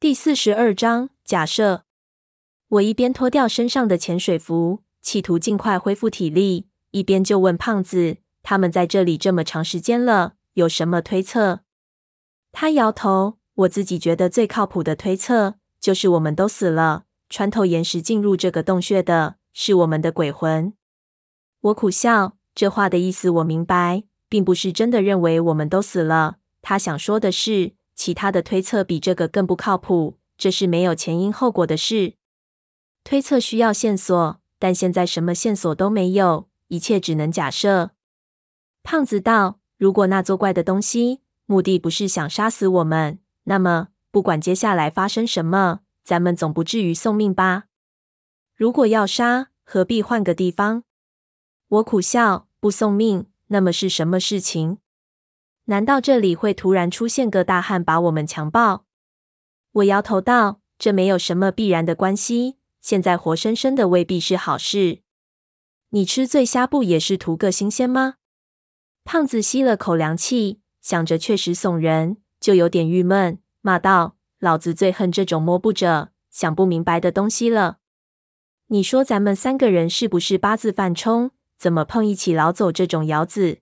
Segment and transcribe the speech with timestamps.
[0.00, 1.84] 第四十二章假设。
[2.68, 11.60] 我一边脱掉身上的潜水服，企图尽快恢复体力，一边就问胖子：“他们在这里这么长时间了，有什么推测？”
[12.50, 20.72] 他摇头：“我自己觉得最靠谱的推测就是我们都死了，穿透岩石进入这个洞穴的是我们的鬼魂。”
[21.60, 26.38] 我苦笑，这话的意思我明白，并不是真的认为我们都死了。
[26.62, 32.14] 他想说的是，其他的推测比这个更不靠谱，这是没有前因后果的事。
[33.04, 37.90] 推测需要线索，但现在什么线索都没有，一切只能假设。
[38.82, 47.64] 胖子道：“如果那作怪的东西目的不是想杀死我们，那么不管接下来发生什么，咱们总不至于送命吧？
[48.56, 50.84] 如果要杀，何必换个地方？”
[51.68, 54.78] 我苦笑：“不送命，那么是什么事情？”
[55.66, 58.84] 难道这里会突然出现个大汉把我们强暴？
[59.72, 62.56] 我摇头道：“这没有什么必然的关系。
[62.80, 65.00] 现在活生生的未必是好事。
[65.90, 68.14] 你吃醉虾不也是图个新鲜吗？”
[69.04, 77.78] 胖子吸了口凉气，想着确实耸人，就有点郁闷，骂道：“老子最恨这种摸不着、想不明白的东西了。
[78.68, 81.30] 你说咱们三个人是不是八字犯冲？
[81.58, 83.58] 怎么碰一起老走这种窑子？”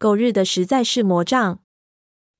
[0.00, 1.58] 狗日的，实在是魔障！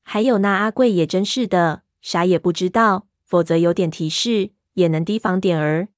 [0.00, 5.88] 还有那阿贵也真是的，啥也不知道，否则有点提示也能提防点儿。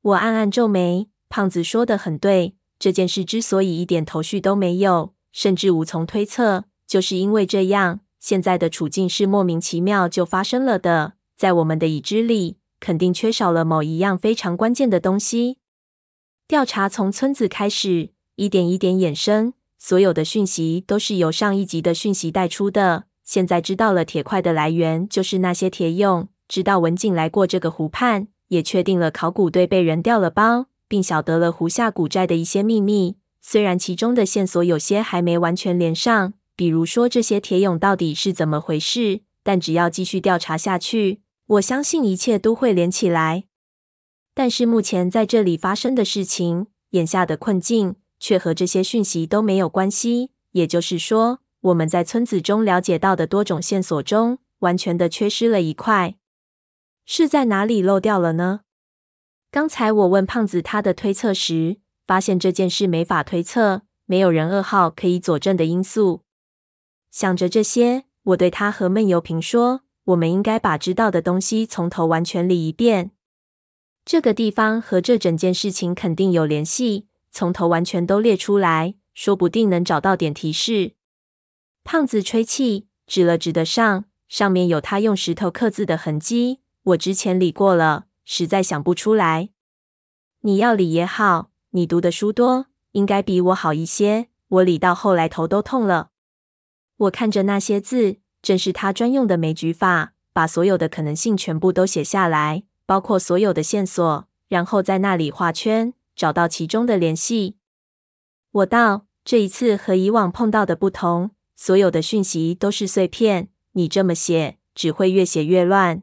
[0.00, 8.00] 我暗暗皱眉，胖子说的很对，这件事之所以一点头绪都没有，甚至无从推测，就是因为这样。
[8.18, 15.58] 现在的处境是莫名其妙就发生了的，在我们的已知里，肯定缺少了某一样非常关键的东西。
[16.48, 19.54] 调查从村子开始，一点一点衍生。
[19.84, 23.06] 所有的讯息都是由上一集的讯息带出的。
[23.24, 33.16] 现在知道了铁块的来源就是那些铁俑，知道文景来过这个湖畔，也确定了考古队被人调了包，并晓得了湖下古寨的一些秘密。
[33.40, 43.46] 虽然其中的线索有些还没完全连上，比如说这些铁俑到底是怎么回事，但只要继续调查下去，我相信一切都会连起来。
[44.32, 47.96] 但是目前在这里发生的事情，眼下的困境。
[48.22, 56.14] 却和这些讯息都没有关系，也就是说，我们在村子中了解到的多种线索中，完全的缺失了一块。
[57.04, 58.60] 是在哪里漏掉了呢？
[59.50, 66.22] 刚才我问胖子他的推测时，发现这件事没法推测，没有人二号可以佐证的因素。
[67.10, 69.80] 想着这些，我对他和闷油瓶说
[70.14, 73.10] ：“我们应该把知道的东西从头完全理一遍。
[74.04, 80.92] 这个地方和这整件事情肯定有联系。”从头完全都列出来，说不定能找到点提示。
[81.82, 86.60] 胖子吹气，指了指的上，上面有他用石头刻字的痕迹。
[86.82, 89.48] 我之前理过了，实在想不出来。
[90.42, 94.28] 你要理也好，你读的书多，应该比我好一些。
[94.48, 96.10] 我理到后来头都痛了。
[96.98, 105.94] 我看着那些字，正是他专用的枚举法，把所有的可能性全部都写下来，包括所有的线索，然后在那里画圈。
[106.14, 107.56] 找到其中的联系。
[108.50, 113.48] 我道：“这一次和以往碰到的不同，所有的讯息都是碎片。
[113.72, 116.02] 你这么写，只会越写越乱。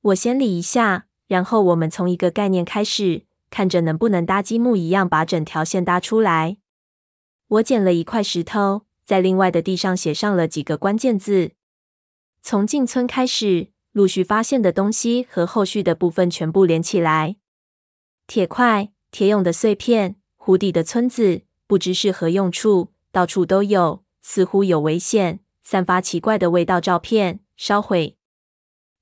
[0.00, 6.58] 我先理一下，然后我们从一个概念开始，看着能不能搭积木一样把整条线搭出来。”
[7.48, 11.52] 我捡了一块石头，在另外的地上写上了几个关键字。
[12.42, 17.36] 从进村开始，陆续发现的东西和后续的部分全部连起来。
[18.26, 18.92] 铁块。
[19.10, 26.80] 铁俑的碎片，湖底的村子，不知是何用处，到处都有，似乎有危险，散发奇怪的味道。
[26.80, 28.16] 照片烧毁。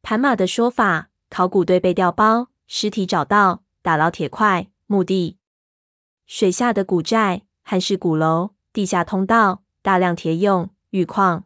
[0.03, 5.39] 盘马的说法：考古队被调包，尸体找到，打捞铁块，墓地。
[6.27, 11.45] 水下的古寨，汉式鼓楼，地下通道，大量铁俑，玉矿。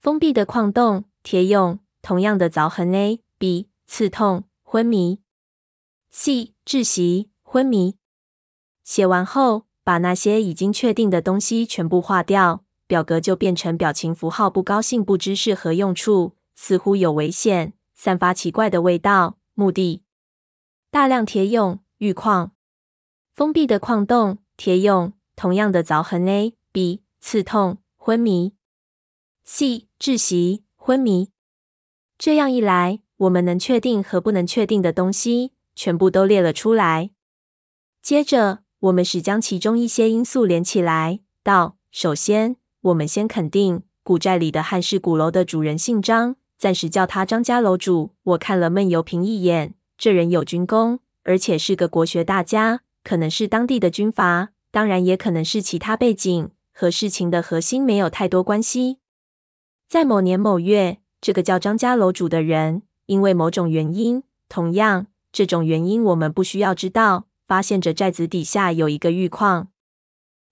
[0.00, 2.92] 封闭的矿洞，铁俑，同样的凿痕。
[2.92, 5.20] A、B，刺痛，昏迷。
[6.10, 7.30] C，窒息。
[7.52, 7.96] 昏迷。
[8.84, 14.48] 写完后，把那些已经确定的东西全部划掉，表格就变成表情符号。
[14.48, 19.38] 不高兴，不知是何用处，似乎有危险，散发奇怪的味道。
[19.54, 20.04] 目的：
[20.92, 22.52] 大量铁俑、玉矿。
[23.32, 26.28] 封闭的矿洞，铁俑，同样的凿痕。
[26.28, 28.54] A、B，刺痛，昏迷。
[29.42, 31.32] C，窒息，昏迷。
[32.16, 37.10] 这样一来，我们能确定和不能确定的东西全部都列了出来。
[38.02, 41.20] 接着，我们是将其中一些因素连起来。
[41.42, 48.14] 道：首先，我们先肯定古寨里的汉式鼓楼的主人姓张，暂时叫他张家楼主。
[48.22, 58.98] 我看了闷油瓶一眼，这人有军功，而且是个国学大家，可能是当地的军阀，当然也可能是其他背景，和事情的核心没有太多关系。
[59.86, 69.72] 在某年某月，这个叫张家楼主的人，因为某种原因，同样这种原因我们不需要知道，发现这寨子底下有一个玉矿，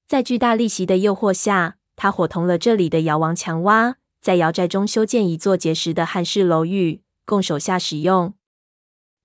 [0.08, 8.34] 在巨大利息的诱惑下，他伙同了这里的窑王强挖，在窑寨中修建一座结实的汉式楼宇，供手下使用。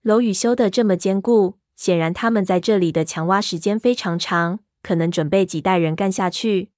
[0.03, 6.69] 楼宇修得这么坚固，显然他们在这里的强挖时间非常长，可能准备几代人干下去。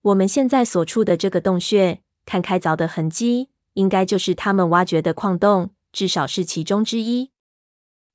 [0.00, 7.32] 我们现在所处的这个洞穴，看开凿的痕迹，应该就是他们挖掘的矿洞，至少是其中之一。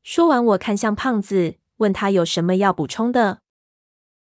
[0.02, 3.42] 说完，我看向胖子，问他有什么要补充的。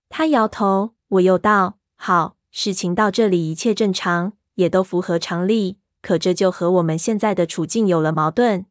[0.09, 0.93] 他摇头。
[1.11, 5.77] 我又道：“好，事情到这里一切正常，也都符合常理。
[6.01, 8.65] 可这就和我们现在的处境有了矛盾。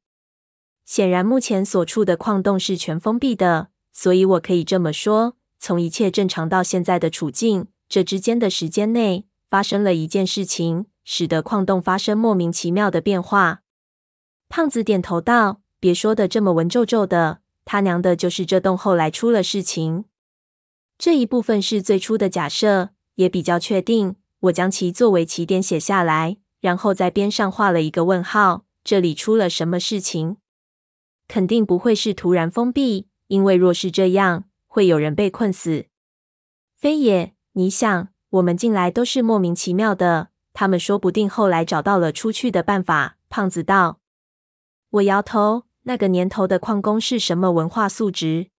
[0.87, 13.62] 显然，目前所处的矿洞是全封闭的，所以我可以这么说：从一切正常到现在的处境，这之间的时间内，发生了一件事情。”使得矿洞发生莫名其妙的变化。
[14.48, 20.05] 胖子点头道：“别说的这么文绉绉的，他娘的，就是这洞后来出了事情。
[20.99, 24.17] 这一部分是最初的假设，也比较确定。
[24.41, 28.65] 我将其作为起点写下来，然后在边上画了一个问号。
[28.83, 30.39] 这里出了什么事情？
[31.29, 35.87] 肯定不会是突然封闭，因为若是这样，会有人被困死。
[36.75, 43.19] 非也，你想，我们进来都是莫名其妙的。”他们说不定后来找到了出去的办法。
[43.29, 44.01] 胖子道
[44.91, 45.65] ：“我摇头。
[45.82, 48.50] 那个年头的矿工是什么文化素质？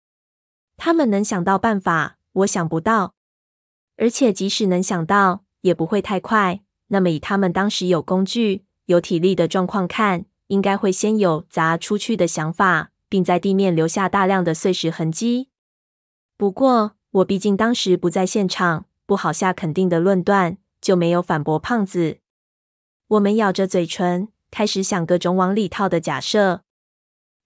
[0.77, 3.15] 他们能想到办法，我想不到。
[3.97, 6.61] 而且即使能想到，也不会太快。
[6.89, 15.49] 那么以他们当时有工具、有体力的状况看，应该会先有砸出去的想法，并在地面留下大量的碎石痕迹。
[16.37, 22.21] 不过我毕竟当时不在现场，不好下肯定的论断。”就没有反驳胖子。
[23.09, 26.63] 我们咬着嘴唇，开始想各种往里套的假设。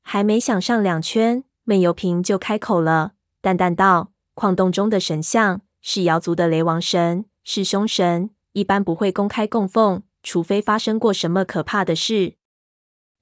[0.06, 12.36] 还没想上两圈，闷油瓶就开口了，淡淡道：“矿洞中的神像是瑶族的雷王神，是凶神，一般不会公开供奉，除非发生过什么可怕的事。”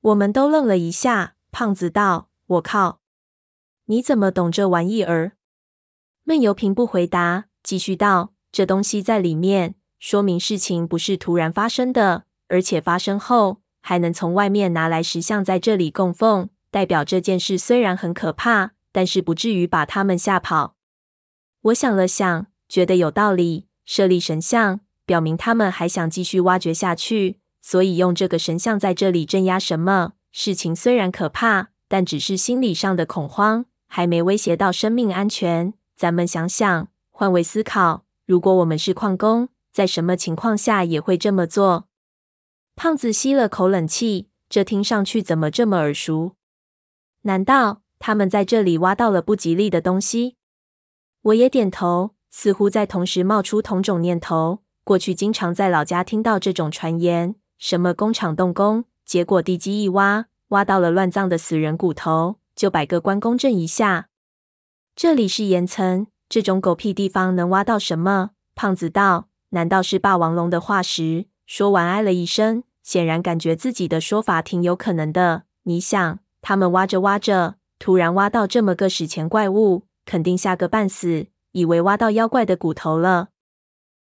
[0.03, 1.37] 我们都愣了一下。
[1.53, 3.01] 胖子道：“我靠，
[3.85, 5.33] 你怎么懂这玩意儿？”
[6.25, 20.75] 闷油瓶不回答，继续道：“这东西在里面。”说明事情不是突然发生的，而且发生后还能从外面拿来石像在这里供奉，代表这件事虽然很可怕，但是不至于把他们吓跑。
[21.65, 23.69] 我想了想，觉得有道理。
[23.85, 30.15] 设立神像，表明他们还想继续挖掘下去，所以用这个神像在这里镇压什么？
[30.31, 35.75] 事情虽然可怕，但只是心理上的恐慌，还没威胁到生命安全。
[35.95, 39.51] 咱们想想，换位思考，如果我们是矿工。
[39.71, 41.89] 在什么情况下也会这么做？
[42.77, 46.37] 胖子吸了口冷气，这听上去怎么这么耳熟？
[47.23, 50.37] 难道他们在这里挖到了不吉利的东西？
[51.23, 54.63] 我也点头，似乎在同时冒出同种念头。
[54.85, 64.09] 过去经常在老家听到这种传言：什么工厂动工，结果地基一挖，挖到了乱葬的死人骨头，就摆个关公震一下。
[64.97, 68.31] 这里是岩层，这种狗屁地方能挖到什么？
[68.55, 69.29] 胖子道。
[69.51, 71.27] 难道是霸王龙的化石？
[71.47, 75.43] 说完，唉了一声，显然感觉自己的说法挺有可能的。
[75.65, 83.29] 你想，他们挖着挖着，突然挖到这么个史前怪物，肯定吓个半死，以为挖到妖怪的骨头了。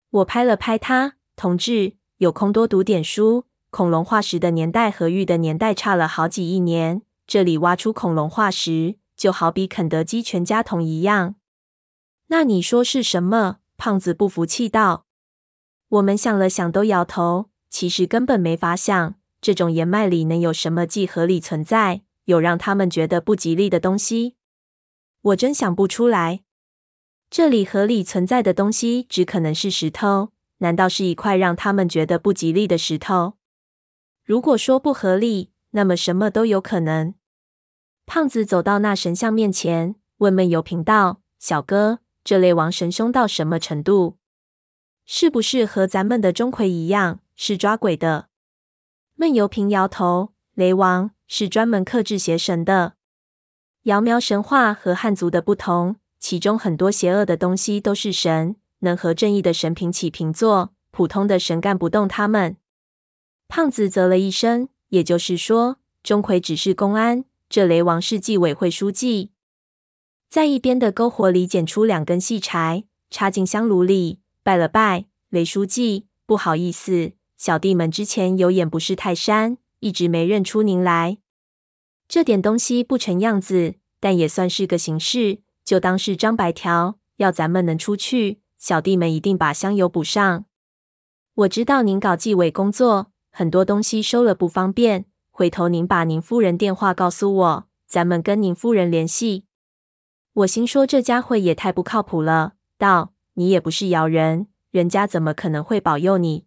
[0.09, 3.45] 我拍了拍他，同志，有空多读点书。
[3.69, 11.35] 恐龙化石的年代和玉的年代差了好几亿年，这里挖出恐龙化石，就好比肯德基全家桶一样。
[12.27, 13.57] 那你说是什么？
[13.77, 15.05] 胖子不服气道。
[15.89, 17.49] 我们想了想，都摇头。
[17.69, 24.35] 其实根本没法想，这种岩脉里能有什么既合理存在，有让他们觉得不吉利的东西。
[25.21, 26.43] 我真想不出来。
[27.29, 30.31] 这里合理存在的东西，只可能是石头。
[30.59, 33.33] 难道是一块让他们觉得不吉利的石头？
[34.23, 37.15] 如果说不合理，那么什么都有可能。
[38.05, 44.17] 胖子走到那神像面前，问闷油瓶道：“小哥，这类王神凶到什么程度？”
[45.05, 48.29] 是不是和咱们的钟馗一样，是抓鬼的？
[49.15, 52.93] 闷油瓶摇头，雷王是专门克制邪神的。
[53.85, 62.57] 瑶苗神话和汉族的不同，其中很多邪恶的东西都是神，能和正义的神平起平坐，普通的神干不动他们。
[63.47, 69.31] 胖子啧了一声，也就是说，钟馗只是公安，这雷王是纪委会书记。
[70.29, 75.05] 在一边的篝火里捡出两根细柴，插进香炉里，拜了拜。
[75.29, 81.17] 雷书记，不好意思，小弟们之前有眼不识泰山，一直没认出您来。
[82.13, 86.99] 这点东西不成样子，但也算是个形式，就当是张白条。
[87.17, 90.45] 要咱们能出去，小弟们一定把香油补上。
[91.33, 99.45] 我知道您搞纪委工作，很多东西收了不方便，回头您把您夫人电话告诉我，咱们跟您夫人联系。
[100.33, 106.45] 我心说这家伙也太不靠谱了，道：“你也不是姚人，人家怎么可能会保佑你？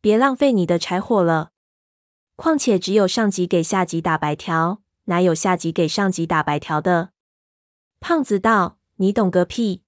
[0.00, 1.50] 别浪费你的柴火了。
[2.40, 7.10] 况且只有上级给下级打白条，哪有下级给上级打白条的？”
[8.00, 9.82] 胖子道：“你懂个屁！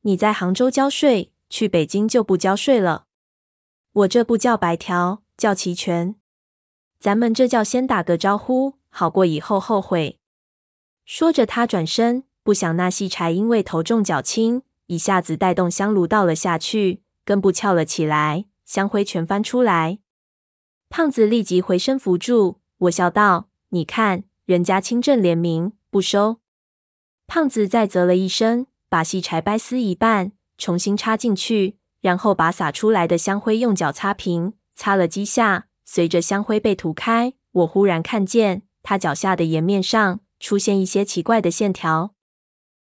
[0.00, 3.06] 你在杭州交税，去北京就不交税了。
[3.92, 6.16] 我这不叫白条，叫齐全。
[6.98, 10.18] 咱们这叫先打个招呼，好过以后后悔。”
[11.06, 20.00] 说着，他转身，不想那细柴因为头重脚轻，一下子带动香炉倒了下去，根部翘了起来，香灰全翻出来。
[20.90, 22.58] 胖子立即回身扶住。
[22.78, 26.40] 我笑道：“你看，人家清正廉明，不收。”
[27.28, 40.20] 胖子再啧了一声，把细柴掰撕一半，重新插进去，然后把洒出来的香灰用脚擦平，擦了几下，随着香灰被涂开，我忽然看见他脚下的岩面上。
[40.40, 42.14] 出现一些奇怪的线条。